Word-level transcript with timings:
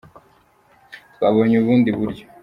Twabonye 1.13 1.55
ubundi 1.59 1.89
buryo 1.97 2.23